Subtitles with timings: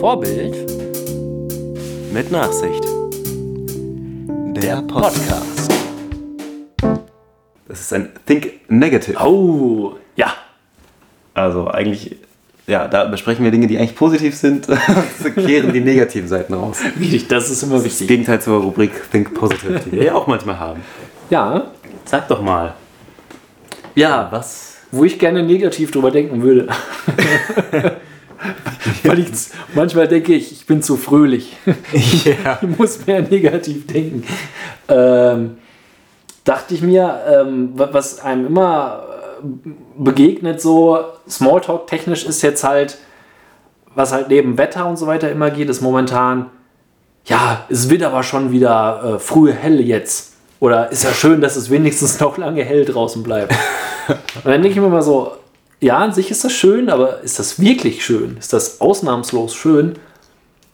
[0.00, 0.54] Vorbild
[2.12, 2.84] Mit Nachsicht.
[4.54, 5.70] Der Podcast.
[7.68, 9.16] Das ist ein Think Negative.
[9.24, 10.32] Oh, ja.
[11.34, 12.16] Also eigentlich,
[12.66, 16.78] ja, da besprechen wir Dinge, die eigentlich positiv sind, und kehren die negativen Seiten raus.
[17.00, 18.08] Richtig, das ist immer Das wichtig.
[18.08, 20.80] Gegenteil zur Rubrik Think Positive, die wir ja auch manchmal haben.
[21.30, 21.70] Ja,
[22.04, 22.74] Sag doch mal.
[23.94, 24.76] Ja, was?
[24.92, 26.68] wo ich gerne negativ drüber denken würde.
[29.04, 29.28] Weil ich
[29.74, 31.56] manchmal denke ich, ich bin zu fröhlich.
[32.24, 32.58] Ja.
[32.62, 34.24] Ich muss mehr negativ denken.
[34.88, 35.58] Ähm,
[36.44, 39.04] dachte ich mir, ähm, wa- was einem immer
[39.42, 39.68] äh,
[39.98, 42.98] begegnet, so Smalltalk technisch ist jetzt halt,
[43.94, 46.46] was halt neben Wetter und so weiter immer geht, ist momentan,
[47.24, 50.34] ja, es wird aber schon wieder äh, früh hell jetzt.
[50.60, 53.52] Oder ist ja schön, dass es wenigstens noch lange hell draußen bleibt.
[54.08, 55.32] Und dann denke ich mir mal so,
[55.80, 58.36] ja, an sich ist das schön, aber ist das wirklich schön?
[58.38, 59.94] Ist das ausnahmslos schön,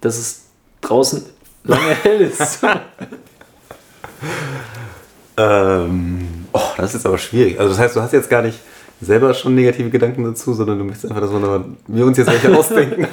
[0.00, 0.42] dass es
[0.80, 1.24] draußen
[1.64, 2.60] lange hell ist?
[5.36, 7.58] Ähm, oh, das ist jetzt aber schwierig.
[7.58, 8.58] Also das heißt, du hast jetzt gar nicht
[9.00, 11.32] selber schon negative Gedanken dazu, sondern du möchtest einfach, dass
[11.88, 13.08] wir, uns jetzt welche ausdenken.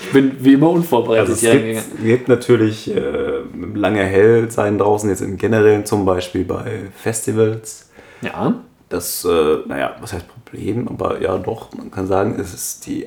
[0.00, 1.30] Ich bin wie immer unvorbereitet.
[1.30, 3.40] Also es gibt, gibt natürlich äh,
[3.74, 7.90] lange hell sein draußen, jetzt im Generellen zum Beispiel bei Festivals.
[8.22, 8.54] ja,
[8.88, 13.06] Das, äh, naja, was heißt Problem, aber ja doch, man kann sagen, es ist die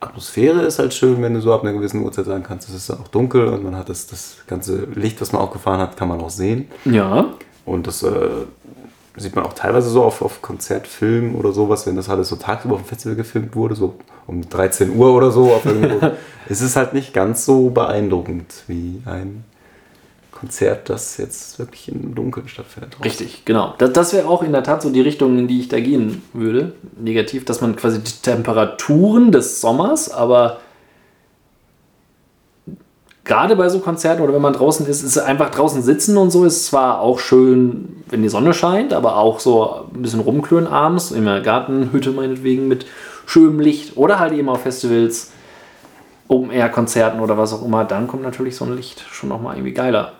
[0.00, 2.90] Atmosphäre ist halt schön, wenn du so ab einer gewissen Uhrzeit sagen kannst, es ist
[2.90, 5.96] dann auch dunkel und man hat das, das ganze Licht, was man auch gefahren hat,
[5.98, 6.70] kann man auch sehen.
[6.86, 7.34] ja,
[7.66, 8.28] Und das äh,
[9.16, 12.76] sieht man auch teilweise so auf, auf Konzertfilmen oder sowas, wenn das alles so tagsüber
[12.76, 15.52] auf dem Festival gefilmt wurde, so um 13 Uhr oder so.
[15.52, 16.12] Auf irgendwo.
[16.48, 19.44] es ist halt nicht ganz so beeindruckend wie ein
[20.40, 22.96] Konzert, das jetzt wirklich im Dunkeln stattfindet.
[23.04, 23.74] richtig, genau.
[23.76, 26.22] Das, das wäre auch in der Tat so die Richtung, in die ich da gehen
[26.32, 26.72] würde.
[26.98, 30.60] Negativ, dass man quasi die Temperaturen des Sommers, aber
[33.24, 36.46] gerade bei so Konzerten oder wenn man draußen ist, ist einfach draußen sitzen und so
[36.46, 41.10] ist zwar auch schön, wenn die Sonne scheint, aber auch so ein bisschen rumklönen abends,
[41.10, 42.86] in der Gartenhütte meinetwegen mit
[43.26, 45.32] schönem Licht oder halt eben auf Festivals,
[46.28, 50.12] Open-Air-Konzerten oder was auch immer, dann kommt natürlich so ein Licht schon nochmal irgendwie geiler.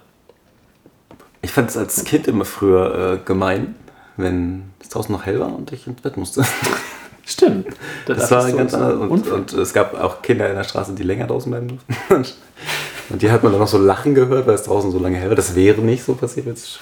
[1.51, 3.75] Ich fand es als Kind immer früher äh, gemein,
[4.17, 6.45] wenn es draußen noch hell war und ich ins Bett musste.
[7.27, 7.67] Stimmt.
[8.07, 9.11] Das war dachtest du, ganz so anders.
[9.11, 12.35] Und, und es gab auch Kinder in der Straße, die länger draußen bleiben durften.
[13.09, 15.29] Und die hat man dann noch so lachen gehört, weil es draußen so lange hell
[15.29, 15.35] war.
[15.35, 16.79] Das wäre nicht so passiert, wenn es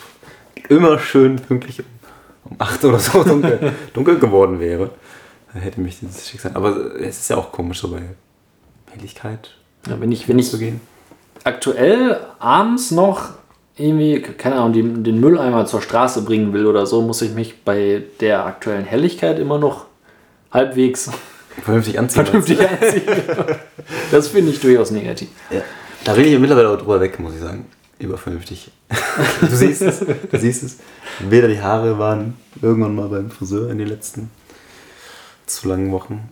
[0.68, 1.82] immer schön pünktlich
[2.44, 4.90] um 8 oder so dunkel, dunkel geworden wäre.
[5.54, 6.52] Dann hätte mich dieses Schicksal.
[6.52, 8.02] Aber es ist ja auch komisch, so bei
[8.90, 9.56] Helligkeit
[9.88, 10.82] Ja, wenn ich, wenn ich zu gehen.
[11.44, 13.38] aktuell abends noch
[13.78, 17.62] irgendwie, keine Ahnung, den, den Mülleimer zur Straße bringen will oder so, muss ich mich
[17.64, 19.86] bei der aktuellen Helligkeit immer noch
[20.50, 21.10] halbwegs
[21.62, 22.24] Vernünftig anziehen.
[22.24, 23.02] vernünftig anziehen.
[24.10, 25.28] Das finde ich durchaus negativ.
[25.50, 25.62] Ja.
[26.04, 27.66] Da bin ich mittlerweile auch drüber weg, muss ich sagen.
[27.98, 28.70] Übervernünftig.
[29.40, 30.76] du siehst es, du siehst es.
[31.20, 34.30] Weder die Haare waren irgendwann mal beim Friseur in den letzten
[35.46, 36.28] zu langen Wochen.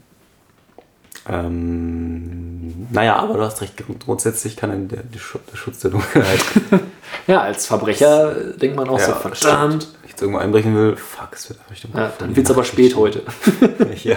[1.29, 3.75] Ähm, naja, aber du hast recht.
[4.05, 6.41] Grundsätzlich kann der, der, Schutz, der Dunkelheit.
[7.27, 9.89] Ja, als Verbrecher äh, denkt man auch so, verdammt.
[9.93, 11.91] Wenn ich jetzt irgendwo einbrechen will, fuck, es wird Richtung.
[11.95, 13.23] Ja, dann wird es aber spät heute.
[14.05, 14.17] ja.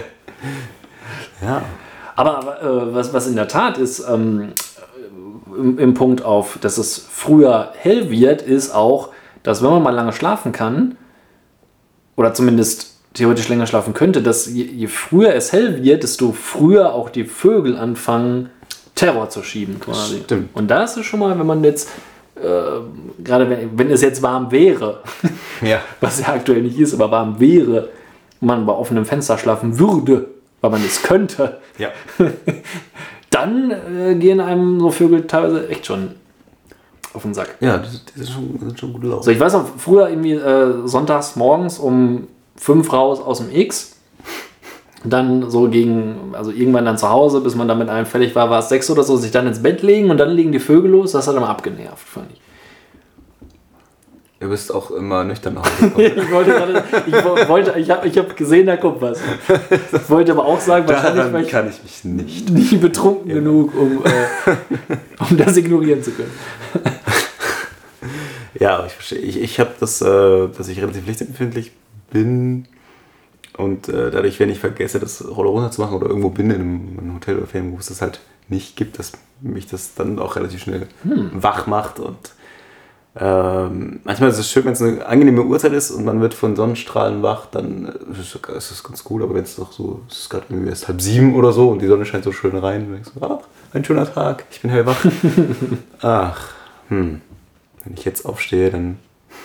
[1.41, 1.61] ja.
[2.15, 4.53] Aber, aber äh, was, was in der Tat ist, ähm,
[5.57, 9.09] im, im Punkt auf, dass es früher hell wird, ist auch,
[9.41, 10.97] dass wenn man mal lange schlafen kann,
[12.15, 16.93] oder zumindest theoretisch länger schlafen könnte, dass je, je früher es hell wird, desto früher
[16.93, 18.49] auch die Vögel anfangen,
[18.95, 20.21] Terror zu schieben quasi.
[20.23, 20.49] Stimmt.
[20.53, 21.89] Und da ist schon mal, wenn man jetzt,
[22.35, 22.41] äh,
[23.23, 25.01] gerade wenn, wenn es jetzt warm wäre,
[25.61, 25.79] Ja.
[26.01, 27.89] was ja aktuell nicht ist, aber warm wäre,
[28.41, 30.27] man bei offenem Fenster schlafen würde,
[30.61, 31.89] weil man es könnte, Ja.
[33.29, 36.11] dann äh, gehen einem so Vögel teilweise echt schon
[37.13, 37.55] auf den Sack.
[37.59, 39.23] Ja, das, das, ist schon, das sind schon gute Laune.
[39.23, 42.27] So, ich weiß noch, früher irgendwie äh, sonntags morgens um
[42.59, 43.95] fünf raus aus dem X.
[45.05, 48.49] Dann so gegen, also irgendwann dann zu Hause, bis man dann mit einem fertig war,
[48.49, 50.91] war es sechs oder so, sich dann ins Bett legen und dann legen die Vögel
[50.91, 51.13] los.
[51.13, 52.41] Das hat immer abgenervt, fand ich.
[54.41, 56.11] Du bist auch immer nüchtern nach Hause gekommen.
[56.25, 59.19] Ich wollte gerade, ich wo- wollte, ich habe ich hab gesehen, da kommt was.
[59.93, 62.49] Ich wollte aber auch sagen, wahrscheinlich war ich kann ich mich nicht.
[62.73, 64.55] nie betrunken genug, um, äh,
[65.29, 66.31] um das ignorieren zu können.
[68.59, 69.19] Ja, ich verstehe.
[69.19, 71.71] Ich, ich habe das, äh, dass ich relativ lichtempfindlich
[72.09, 72.65] bin
[73.57, 76.55] und äh, dadurch, wenn ich vergesse, das Roller runter zu machen oder irgendwo bin in
[76.55, 79.11] einem, in einem Hotel oder Ferienwohnung, wo es das halt nicht gibt, dass
[79.41, 82.17] mich das dann auch relativ schnell wach macht und
[83.21, 86.55] Ähm, manchmal ist es schön, wenn es eine angenehme Uhrzeit ist und man wird von
[86.55, 89.23] Sonnenstrahlen wach, dann äh, ist es- ist ganz gut.
[89.23, 91.81] Aber wenn es doch so, es ist gerade irgendwie erst halb sieben oder so und
[91.81, 93.39] die Sonne scheint so schön rein, und denkst du, ach,
[93.73, 95.03] ein schöner Tag, ich bin hellwach.
[96.01, 96.49] ach,
[96.89, 97.21] hm.
[97.83, 98.99] Wenn ich jetzt aufstehe, dann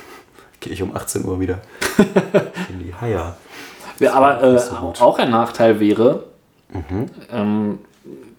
[0.60, 1.58] gehe ich um 18 Uhr wieder
[2.70, 3.36] in die Haia.
[4.00, 6.24] Ja, aber äh, so auch ein Nachteil wäre,
[7.30, 7.78] ähm,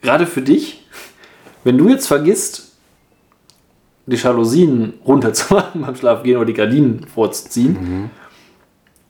[0.01, 0.85] gerade für dich,
[1.63, 2.73] wenn du jetzt vergisst,
[4.05, 8.09] die Jalousien runterzumachen beim Schlafgehen oder die Gardinen vorzuziehen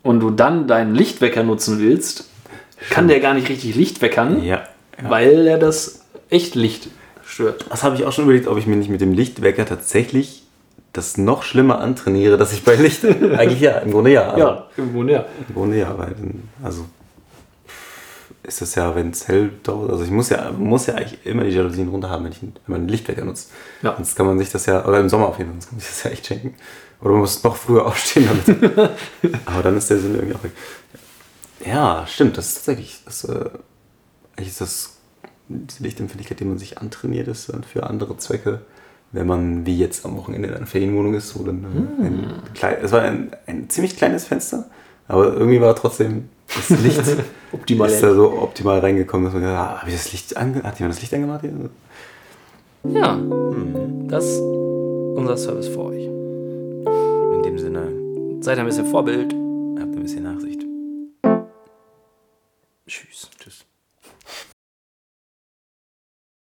[0.03, 2.29] und du dann deinen Lichtwecker nutzen willst,
[2.91, 4.63] kann der gar nicht richtig Licht weckern, Ja.
[5.01, 5.09] ja.
[5.09, 6.87] weil er das Echtlicht
[7.25, 7.65] stört.
[7.69, 10.43] Das habe ich auch schon überlegt, ob ich mir nicht mit dem Lichtwecker tatsächlich
[10.97, 13.05] das noch schlimmer antrainiere, dass ich bei Licht.
[13.05, 14.29] Eigentlich ja, im Grunde ja.
[14.29, 15.25] Also, im Grunde ja.
[15.47, 16.85] Im Grunde ja, weil dann, also
[18.43, 19.91] ist das ja, wenn es hell dauert.
[19.91, 22.53] Also ich muss ja, muss ja eigentlich immer die Jalousien runter haben, wenn, ich, wenn
[22.67, 23.51] man einen Lichtwecker nutzt.
[23.81, 23.95] Ja.
[23.95, 25.81] Sonst kann man sich das ja, oder im Sommer auf jeden Fall, sonst kann man
[25.81, 26.55] sich das ja echt schenken.
[27.01, 28.91] Oder man muss noch früher aufstehen damit.
[29.45, 30.51] Aber dann ist der Sinn irgendwie auch weg.
[31.65, 33.49] Ja, stimmt, das ist tatsächlich, das, äh,
[34.35, 34.97] eigentlich ist das,
[35.47, 38.61] diese Lichtempfindlichkeit, die man sich antrainiert, ist dann für andere Zwecke,
[39.11, 42.75] wenn man wie jetzt am Wochenende in einer Ferienwohnung ist, wo dann äh, ein klein,
[42.83, 44.65] es war ein, ein ziemlich kleines Fenster,
[45.07, 47.01] aber irgendwie war trotzdem das Licht
[47.51, 47.89] Optimal.
[47.89, 50.95] ist da so optimal reingekommen, dass man gesagt hat, ah, das Licht ange hat jemand
[50.95, 51.41] das Licht angemacht?
[51.41, 51.51] hier?
[52.91, 53.19] Ja,
[54.07, 56.05] das ist unser Service für euch.
[56.05, 57.87] In dem Sinne,
[58.41, 59.33] Seid ein bisschen Vorbild.
[59.79, 60.27] habt ein bisschen.